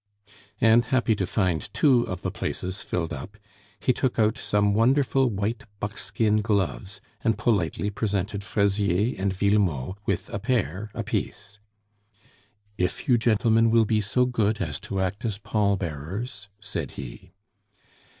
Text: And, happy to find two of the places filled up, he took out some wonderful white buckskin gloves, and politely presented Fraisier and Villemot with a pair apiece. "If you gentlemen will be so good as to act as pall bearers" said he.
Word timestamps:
And, 0.59 0.85
happy 0.85 1.13
to 1.13 1.27
find 1.27 1.71
two 1.75 2.07
of 2.07 2.23
the 2.23 2.31
places 2.31 2.81
filled 2.81 3.13
up, 3.13 3.37
he 3.79 3.93
took 3.93 4.17
out 4.17 4.35
some 4.35 4.73
wonderful 4.73 5.29
white 5.29 5.65
buckskin 5.79 6.41
gloves, 6.41 7.01
and 7.23 7.37
politely 7.37 7.91
presented 7.91 8.43
Fraisier 8.43 9.13
and 9.19 9.31
Villemot 9.31 9.99
with 10.07 10.33
a 10.33 10.39
pair 10.39 10.89
apiece. 10.95 11.59
"If 12.79 13.07
you 13.07 13.19
gentlemen 13.19 13.69
will 13.69 13.85
be 13.85 14.01
so 14.01 14.25
good 14.25 14.59
as 14.59 14.79
to 14.89 14.99
act 14.99 15.23
as 15.23 15.37
pall 15.37 15.75
bearers" 15.77 16.49
said 16.71 16.93
he. 16.97 17.33